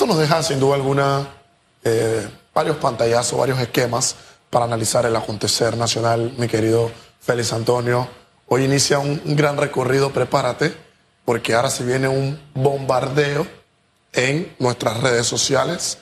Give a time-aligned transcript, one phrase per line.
[0.00, 1.28] Esto nos deja sin duda alguna
[1.84, 4.16] eh, varios pantallazos, varios esquemas
[4.48, 8.08] para analizar el acontecer nacional, mi querido Félix Antonio.
[8.48, 10.74] Hoy inicia un, gran recorrido, prepárate,
[11.26, 13.46] porque ahora se viene un bombardeo
[14.14, 15.98] en nuestras redes sociales,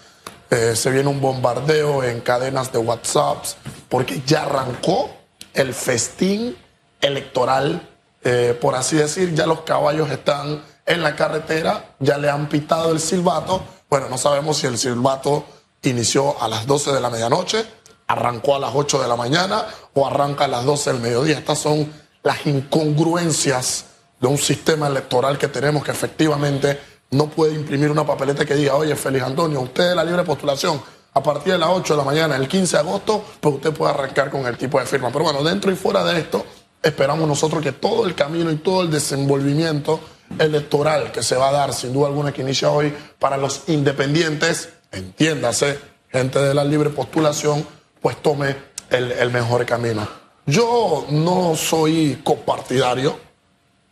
[0.51, 3.45] eh, se viene un bombardeo en cadenas de WhatsApp,
[3.89, 5.11] porque ya arrancó
[5.55, 6.57] el festín
[7.01, 7.89] electoral,
[8.23, 12.93] eh, por así decir, ya los caballos están en la carretera, ya le han pitado
[12.93, 13.61] el silbato,
[13.91, 15.45] bueno, no sabemos si el silbato
[15.83, 17.65] inició a las 12 de la medianoche,
[18.07, 21.39] arrancó a las 8 de la mañana o arranca a las 12 del mediodía.
[21.39, 23.87] Estas son las incongruencias
[24.21, 26.79] de un sistema electoral que tenemos que efectivamente
[27.11, 30.81] no puede imprimir una papeleta que diga, oye, Félix Antonio, usted la libre postulación
[31.15, 33.93] a partir de las 8 de la mañana, el 15 de agosto, pues usted puede
[33.93, 35.11] arrancar con el tipo de firma.
[35.11, 36.45] Pero bueno, dentro y fuera de esto,
[36.83, 40.01] esperamos nosotros que todo el camino y todo el desenvolvimiento
[40.39, 44.71] electoral que se va a dar, sin duda alguna, que inicia hoy para los independientes,
[44.93, 45.79] entiéndase,
[46.11, 47.67] gente de la libre postulación,
[48.01, 48.57] pues tome
[48.91, 50.09] el, mejor camino.
[50.47, 53.19] Yo no soy copartidario,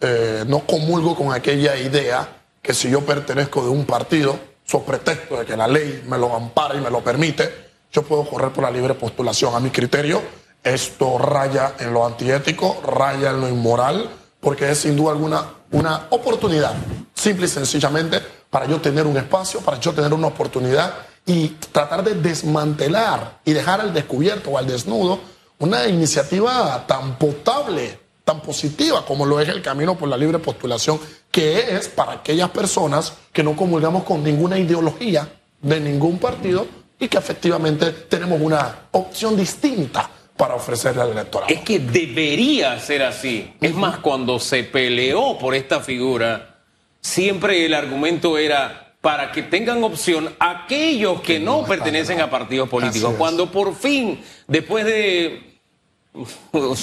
[0.00, 2.28] eh, no comulgo con aquella idea
[2.62, 6.34] que si yo pertenezco de un partido, so pretexto de que la ley me lo
[6.34, 9.54] ampara y me lo permite, yo puedo correr por la libre postulación.
[9.54, 10.20] A mi criterio,
[10.62, 16.06] esto raya en lo antiético, raya en lo inmoral, porque es sin duda alguna una
[16.10, 16.74] oportunidad,
[17.14, 18.20] simple y sencillamente,
[18.50, 23.52] para yo tener un espacio, para yo tener una oportunidad y tratar de desmantelar y
[23.52, 25.18] dejar al descubierto o al desnudo
[25.58, 31.00] una iniciativa tan potable, tan positiva como lo es el camino por la libre postulación,
[31.30, 35.28] que es para aquellas personas que no comulgamos con ninguna ideología
[35.60, 36.66] de ningún partido
[36.98, 41.52] y que efectivamente tenemos una opción distinta para ofrecerle al electorado.
[41.52, 43.54] Es que debería ser así.
[43.60, 46.60] Es más, cuando se peleó por esta figura,
[47.00, 53.14] siempre el argumento era para que tengan opción aquellos que, no, pertenecen a partidos políticos.
[53.16, 55.60] Cuando por fin, después de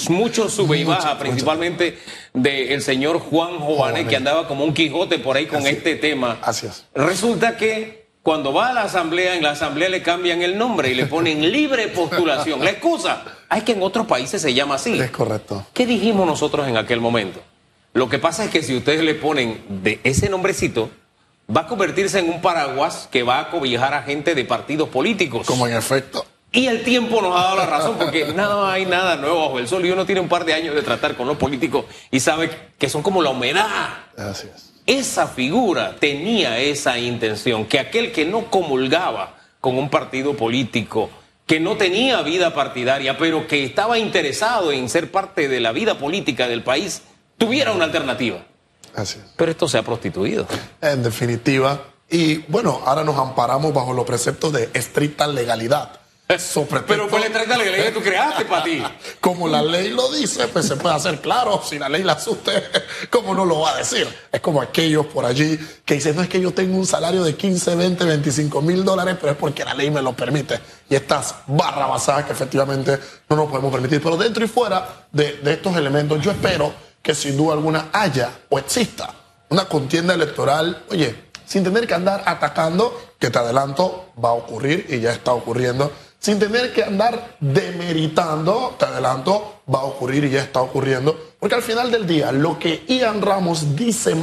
[0.10, 1.98] muchos sube y baja, principalmente
[2.34, 6.40] del señor Juan Jovane, que andaba como un Quijote por ahí con este tema.
[6.42, 6.86] Así es.
[6.94, 10.96] Resulta que cuando va a la asamblea, en la asamblea le cambian el nombre y
[10.96, 12.64] le ponen libre postulación.
[12.64, 13.24] La excusa,
[13.54, 15.00] es que en otros países se llama así.
[15.00, 15.68] Es correcto.
[15.74, 17.42] ¿Qué dijimos nosotros en aquel momento?
[17.94, 20.90] Lo que pasa es que si ustedes le ponen de ese nombrecito,
[21.56, 25.46] va a convertirse en un paraguas que va a cobijar a gente de partidos políticos.
[25.46, 26.26] Como en efecto.
[26.52, 29.68] Y el tiempo nos ha dado la razón, porque no hay nada nuevo bajo el
[29.68, 32.50] sol y uno tiene un par de años de tratar con los políticos y sabe
[32.80, 33.68] que son como la humedad.
[34.18, 34.73] Así es.
[34.86, 41.10] Esa figura tenía esa intención, que aquel que no comulgaba con un partido político,
[41.46, 45.98] que no tenía vida partidaria, pero que estaba interesado en ser parte de la vida
[45.98, 47.02] política del país,
[47.38, 48.44] tuviera una alternativa.
[48.96, 49.26] Así es.
[49.38, 50.48] Pero esto se ha prostituido.
[50.82, 51.82] En definitiva.
[52.10, 56.03] Y bueno, ahora nos amparamos bajo los preceptos de estricta legalidad.
[56.88, 58.82] Pero fue la estricta legalidad que tú creaste para ti.
[59.20, 61.62] Como la ley lo dice, pues se puede hacer claro.
[61.64, 62.52] Si la ley la asuste,
[63.10, 64.08] ¿cómo no lo va a decir?
[64.32, 67.36] Es como aquellos por allí que dicen, no es que yo tengo un salario de
[67.36, 70.60] 15, 20, 25 mil dólares, pero es porque la ley me lo permite.
[70.90, 72.98] Y estas barras basadas que efectivamente
[73.30, 74.02] no nos podemos permitir.
[74.02, 78.32] Pero dentro y fuera de, de estos elementos, yo espero que sin duda alguna haya
[78.50, 79.14] o exista
[79.54, 84.88] una contienda electoral, oye, sin tener que andar atacando, que te adelanto, va a ocurrir
[84.90, 85.92] y ya está ocurriendo,
[86.24, 91.56] sin tener que andar demeritando, te adelanto, va a ocurrir y ya está ocurriendo, porque
[91.56, 94.16] al final del día, lo que Ian Ramos dice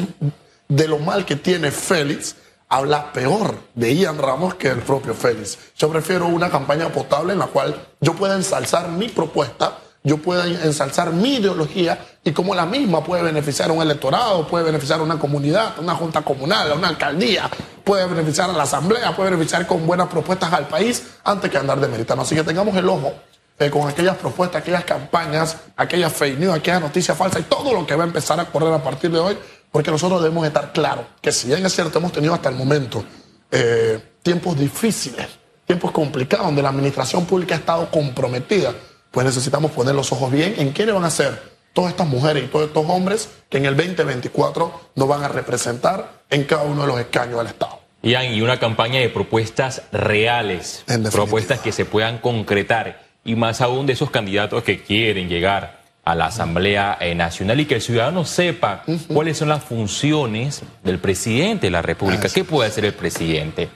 [0.66, 2.36] de lo mal que tiene Félix,
[2.70, 5.58] habla peor de Ian Ramos que del propio Félix.
[5.76, 10.46] Yo prefiero una campaña potable en la cual yo pueda ensalzar mi propuesta, yo pueda
[10.46, 15.02] ensalzar mi ideología y como la misma puede beneficiar a un electorado, puede beneficiar a
[15.02, 17.50] una comunidad, a una junta comunal, a una alcaldía,
[17.84, 21.80] puede beneficiar a la asamblea, puede beneficiar con buenas propuestas al país antes que andar
[21.80, 22.22] demeritando.
[22.22, 23.12] Así que tengamos el ojo
[23.58, 27.86] eh, con aquellas propuestas, aquellas campañas, aquellas fake news, aquellas noticias falsas y todo lo
[27.86, 29.38] que va a empezar a correr a partir de hoy,
[29.70, 33.04] porque nosotros debemos estar claros que si bien es cierto hemos tenido hasta el momento
[33.50, 35.26] eh, tiempos difíciles,
[35.66, 38.72] tiempos complicados, donde la administración pública ha estado comprometida,
[39.10, 42.46] pues necesitamos poner los ojos bien en quiénes van a ser todas estas mujeres y
[42.48, 46.88] todos estos hombres que en el 2024 nos van a representar en cada uno de
[46.88, 47.80] los escaños del Estado.
[48.02, 53.86] Ian, y una campaña de propuestas reales, propuestas que se puedan concretar, y más aún
[53.86, 58.24] de esos candidatos que quieren llegar a la Asamblea eh, Nacional y que el ciudadano
[58.24, 62.28] sepa cuáles son las funciones del presidente de la República.
[62.28, 63.68] ¿Qué puede hacer el presidente?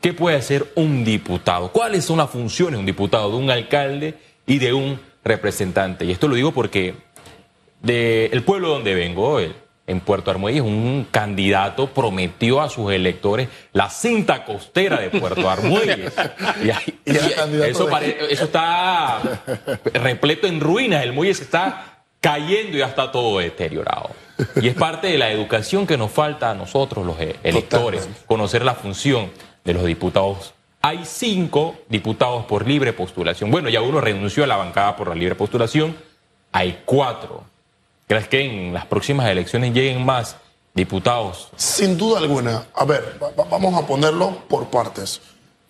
[0.00, 1.72] ¿Qué puede hacer un diputado?
[1.72, 4.14] ¿Cuáles son las funciones de un diputado, de un alcalde
[4.46, 6.04] y de un representante?
[6.04, 6.94] Y esto lo digo porque
[7.80, 9.54] del pueblo donde vengo, el
[9.86, 16.10] en Puerto Armuelles, un candidato prometió a sus electores la cinta costera de Puerto Armuelles.
[16.64, 19.20] y, ahí- Y y eso, pare- eso está
[19.92, 24.08] repleto en ruinas, el muelle se está cayendo y ya está todo deteriorado.
[24.62, 28.26] Y es parte de la educación que nos falta a nosotros, los e- electores, Totalmente.
[28.26, 29.30] conocer la función
[29.64, 30.54] de los diputados.
[30.80, 33.50] Hay cinco diputados por libre postulación.
[33.50, 35.94] Bueno, ya uno renunció a la bancada por la libre postulación.
[36.52, 37.44] Hay cuatro.
[38.06, 40.36] ¿Crees que en las próximas elecciones lleguen más
[40.74, 41.48] diputados?
[41.56, 42.64] Sin duda alguna.
[42.74, 45.20] A ver, va- va- vamos a ponerlo por partes.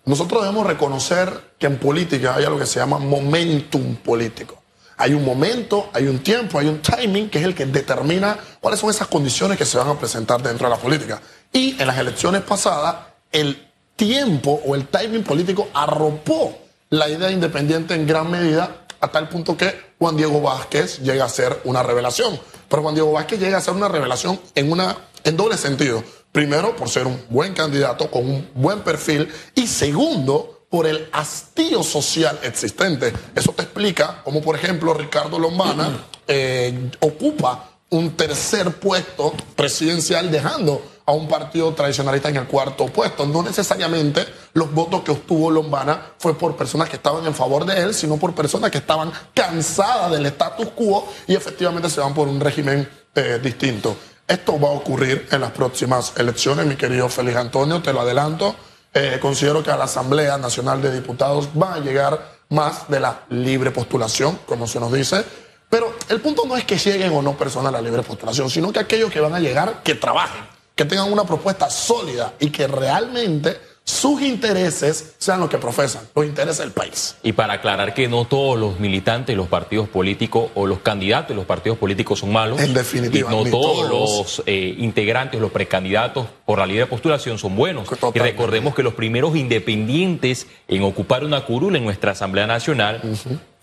[0.05, 4.61] Nosotros debemos reconocer que en política hay algo que se llama momentum político.
[4.97, 8.79] Hay un momento, hay un tiempo, hay un timing que es el que determina cuáles
[8.79, 11.21] son esas condiciones que se van a presentar dentro de la política.
[11.51, 12.95] Y en las elecciones pasadas,
[13.31, 16.57] el tiempo o el timing político arropó
[16.89, 21.29] la idea independiente en gran medida a tal punto que Juan Diego Vázquez llega a
[21.29, 22.39] ser una revelación.
[22.69, 26.03] Pero Juan Diego Vázquez llega a ser una revelación en, una, en doble sentido.
[26.31, 29.31] Primero, por ser un buen candidato con un buen perfil.
[29.55, 33.13] Y segundo, por el hastío social existente.
[33.33, 40.81] Eso te explica cómo, por ejemplo, Ricardo Lombana eh, ocupa un tercer puesto presidencial dejando
[41.05, 43.25] a un partido tradicionalista en el cuarto puesto.
[43.25, 47.79] No necesariamente los votos que obtuvo Lombana fue por personas que estaban en favor de
[47.79, 52.27] él, sino por personas que estaban cansadas del status quo y efectivamente se van por
[52.27, 53.95] un régimen eh, distinto.
[54.27, 58.55] Esto va a ocurrir en las próximas elecciones, mi querido Félix Antonio, te lo adelanto.
[58.91, 63.21] Eh, considero que a la Asamblea Nacional de Diputados va a llegar más de la
[63.29, 65.23] libre postulación, como se nos dice.
[65.69, 68.71] Pero el punto no es que lleguen o no personas a la libre postulación, sino
[68.71, 72.67] que aquellos que van a llegar, que trabajen, que tengan una propuesta sólida y que
[72.67, 73.57] realmente
[73.87, 77.15] sus intereses sean los que profesan, los intereses del país.
[77.21, 81.29] Y para aclarar que no todos los militantes de los partidos políticos o los candidatos
[81.29, 82.59] de los partidos políticos son malos.
[82.59, 84.37] En definitiva, Y no todos, todos.
[84.37, 87.87] los eh, integrantes, los precandidatos por la libre postulación son buenos.
[87.87, 88.17] Totalmente.
[88.17, 93.01] Y recordemos que los primeros independientes en ocupar una curul en nuestra Asamblea Nacional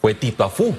[0.01, 0.73] fue Tito Afú,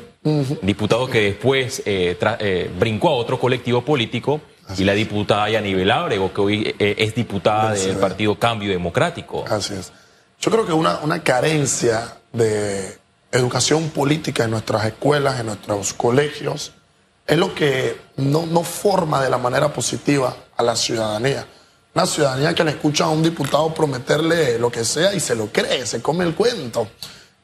[0.61, 4.39] diputado que después eh, eh, brincó a otro colectivo político.
[4.77, 7.97] Y la diputada Yanibel Ábrego, que hoy eh, es diputada Del.
[7.97, 9.43] Partido Cambio Democrático.
[9.49, 9.91] Así es.
[10.39, 12.97] Yo creo que una, una carencia de
[13.31, 16.73] educación política en nuestras escuelas, en nuestros colegios,
[17.25, 21.47] es lo que no, no forma de la manera positiva a la ciudadanía.
[21.95, 25.47] Una ciudadanía que le escucha a un diputado prometerle lo que sea y se lo
[25.47, 26.87] cree, se come el cuento.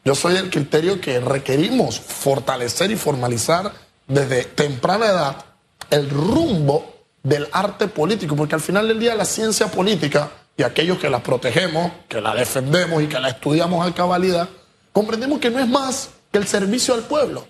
[0.04, 3.72] Yo soy del criterio que requerimos fortalecer y formalizar
[4.07, 5.45] desde temprana edad
[5.89, 10.98] el rumbo del arte político, porque al final del día la ciencia política y aquellos
[10.98, 14.50] que la protegemos, que la defendemos y que la estudiamos a cabalidad,
[14.92, 17.48] comprendemos que no es más que el servicio al pueblo.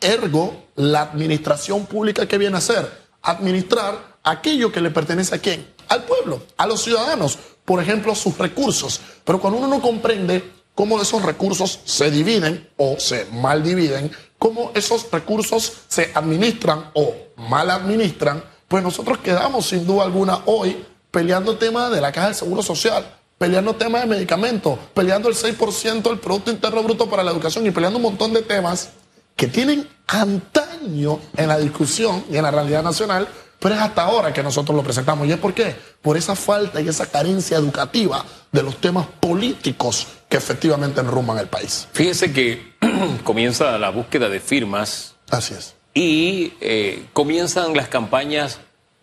[0.00, 5.66] Ergo, la administración pública que viene a ser administrar aquello que le pertenece a quién?
[5.88, 9.00] Al pueblo, a los ciudadanos, por ejemplo, sus recursos.
[9.24, 10.44] Pero cuando uno no comprende
[10.74, 17.14] cómo esos recursos se dividen o se mal dividen, cómo esos recursos se administran o
[17.36, 22.36] mal administran, pues nosotros quedamos sin duda alguna hoy peleando temas de la caja del
[22.36, 23.04] Seguro Social,
[23.36, 27.72] peleando temas de medicamentos, peleando el 6% del Producto Interno Bruto para la educación y
[27.72, 28.90] peleando un montón de temas
[29.34, 33.26] que tienen antaño en la discusión y en la realidad nacional,
[33.58, 35.26] pero es hasta ahora que nosotros lo presentamos.
[35.26, 35.74] ¿Y es por qué?
[36.00, 41.48] Por esa falta y esa carencia educativa de los temas políticos que efectivamente enruman el
[41.48, 41.88] país.
[41.92, 42.76] Fíjese que
[43.24, 45.74] comienza la búsqueda de firmas Así es.
[45.94, 48.60] Y eh, comienzan las campañas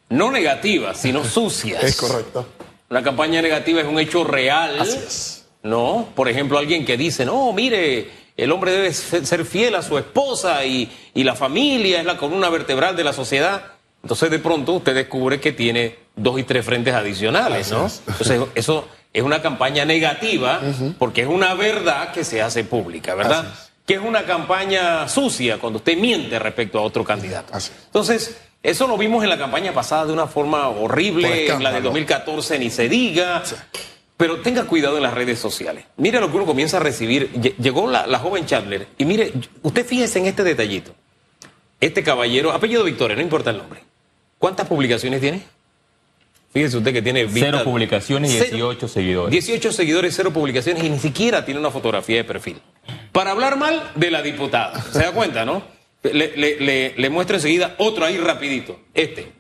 [0.10, 1.84] no negativas, sino sucias.
[1.84, 2.48] Es correcto.
[2.90, 4.80] Una campaña negativa es un hecho real.
[4.80, 5.46] Así es.
[5.64, 6.08] ¿No?
[6.16, 9.98] Por ejemplo, alguien que dice, no, mire, el hombre debe se- ser fiel a su
[9.98, 13.64] esposa y, y la familia es la columna vertebral de la sociedad.
[14.02, 17.88] Entonces, de pronto, usted descubre que tiene dos y tres frentes adicionales, ¿no?
[17.88, 18.02] es.
[18.08, 20.62] Entonces, eso es una campaña negativa
[20.98, 23.46] porque es una verdad que se hace pública, ¿verdad?
[23.88, 27.54] Que es una campaña sucia cuando usted miente respecto a otro candidato.
[27.56, 27.72] Así.
[27.86, 31.44] Entonces, eso lo vimos en la campaña pasada de una forma horrible, en la de
[31.46, 31.82] escándalo.
[31.86, 33.42] 2014 ni se diga.
[34.18, 35.86] Pero tenga cuidado en las redes sociales.
[35.98, 37.32] Mire lo que uno comienza a recibir.
[37.34, 40.94] Lle- Llegó la, la joven Chandler y mire, usted fíjese en este detallito.
[41.80, 43.82] Este caballero, apellido Victoria, no importa el nombre.
[44.40, 45.44] ¿Cuántas publicaciones tiene?
[46.52, 48.50] Fíjese usted que tiene Cero vista- publicaciones y Cero.
[48.70, 49.32] 18 seguidores.
[49.32, 52.60] 18 seguidores, cero publicaciones y ni siquiera tiene una fotografía de perfil.
[53.12, 54.82] Para hablar mal de la diputada.
[54.92, 55.64] ¿Se da cuenta, no?
[56.04, 58.80] Le, le- le- le muestro enseguida otro ahí rapidito.
[58.94, 59.32] Este.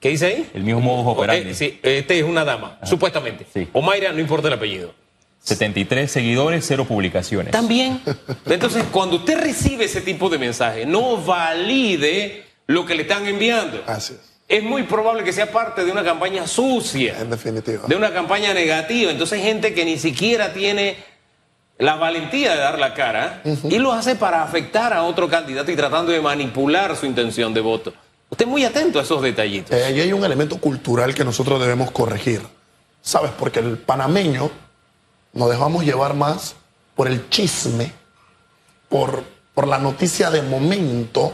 [0.00, 0.50] ¿Qué dice ahí?
[0.54, 1.50] El mismo modus operandi.
[1.50, 3.46] Eh, sí, este es una dama, supuestamente.
[3.52, 3.68] Sí.
[3.72, 4.94] O Mayra, no importa el apellido.
[5.42, 7.52] 73 seguidores, cero publicaciones.
[7.52, 8.00] También.
[8.46, 13.82] Entonces, cuando usted recibe ese tipo de mensaje, no valide lo que le están enviando.
[13.86, 14.20] Así es.
[14.48, 17.84] es muy probable que sea parte de una campaña sucia, En definitiva.
[17.86, 19.10] de una campaña negativa.
[19.10, 20.96] Entonces, gente que ni siquiera tiene
[21.78, 25.76] la valentía de dar la cara y lo hace para afectar a otro candidato y
[25.76, 27.92] tratando de manipular su intención de voto.
[28.30, 29.76] Usted muy atento a esos detallitos.
[29.76, 32.42] Eh, y hay un elemento cultural que nosotros debemos corregir.
[33.00, 33.30] ¿Sabes?
[33.38, 34.50] Porque el panameño
[35.32, 36.56] nos dejamos llevar más
[36.96, 37.92] por el chisme,
[38.88, 39.22] por,
[39.54, 41.32] por la noticia de momento,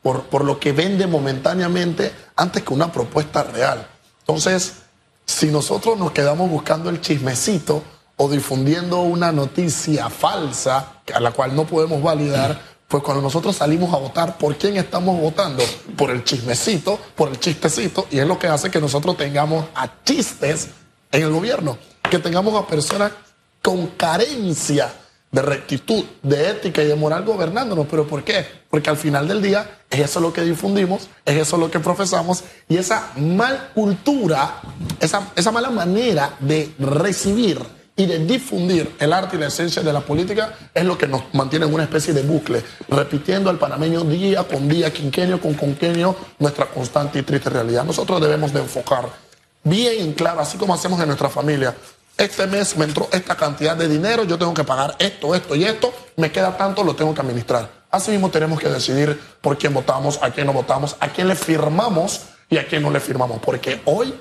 [0.00, 3.88] por, por lo que vende momentáneamente, antes que una propuesta real.
[4.20, 4.74] Entonces,
[5.26, 7.82] si nosotros nos quedamos buscando el chismecito
[8.18, 13.94] o difundiendo una noticia falsa a la cual no podemos validar, pues cuando nosotros salimos
[13.94, 15.62] a votar, ¿por quién estamos votando?
[15.96, 20.02] Por el chismecito, por el chistecito, y es lo que hace que nosotros tengamos a
[20.04, 20.68] chistes
[21.12, 21.78] en el gobierno,
[22.10, 23.12] que tengamos a personas
[23.62, 24.92] con carencia
[25.30, 27.86] de rectitud, de ética y de moral gobernándonos.
[27.88, 28.44] ¿Pero por qué?
[28.68, 32.42] Porque al final del día es eso lo que difundimos, es eso lo que profesamos
[32.68, 34.60] y esa mal cultura,
[34.98, 39.92] esa, esa mala manera de recibir y de difundir el arte y la esencia de
[39.92, 44.02] la política es lo que nos mantiene en una especie de bucle, repitiendo al panameño
[44.04, 47.82] día con día, quinquenio con quinquenio, nuestra constante y triste realidad.
[47.82, 49.08] Nosotros debemos de enfocar
[49.64, 51.74] bien claro, así como hacemos en nuestra familia.
[52.16, 55.64] Este mes me entró esta cantidad de dinero, yo tengo que pagar esto, esto y
[55.64, 57.68] esto, me queda tanto, lo tengo que administrar.
[57.90, 61.34] Así mismo tenemos que decidir por quién votamos, a quién no votamos, a quién le
[61.34, 63.40] firmamos y a quién no le firmamos.
[63.40, 64.14] Porque hoy,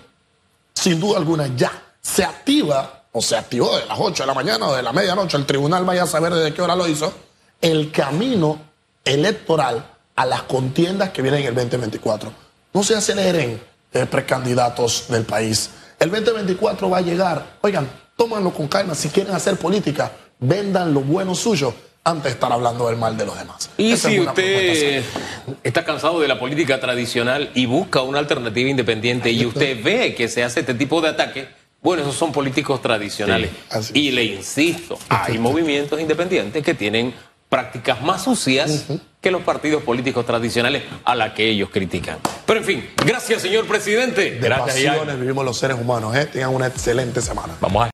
[0.74, 4.68] sin duda alguna, ya se activa o se activó de las 8 de la mañana
[4.68, 7.12] o de la medianoche, el tribunal vaya a saber desde qué hora lo hizo,
[7.60, 8.60] el camino
[9.04, 9.84] electoral
[10.16, 12.32] a las contiendas que vienen en el 2024.
[12.74, 13.60] No se aceleren
[13.92, 15.72] eh, precandidatos del país.
[16.00, 17.58] El 2024 va a llegar.
[17.62, 18.94] Oigan, tómanlo con calma.
[18.94, 23.26] Si quieren hacer política, vendan lo bueno suyo antes de estar hablando del mal de
[23.26, 23.72] los demás.
[23.78, 25.04] Y Esa si usted
[25.64, 30.28] está cansado de la política tradicional y busca una alternativa independiente y usted ve que
[30.28, 31.48] se hace este tipo de ataque,
[31.88, 33.50] bueno, esos son políticos tradicionales.
[33.80, 37.14] Sí, y le insisto, hay movimientos independientes que tienen
[37.48, 38.88] prácticas más sucias
[39.22, 42.18] que los partidos políticos tradicionales a la que ellos critican.
[42.46, 44.32] Pero en fin, gracias señor presidente.
[44.32, 46.14] De Gracias, pasiones vivimos los seres humanos.
[46.14, 46.26] ¿eh?
[46.26, 47.56] Tengan una excelente semana.
[47.62, 47.86] Vamos a